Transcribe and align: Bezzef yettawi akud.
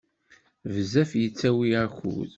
Bezzef 0.73 1.11
yettawi 1.21 1.69
akud. 1.83 2.29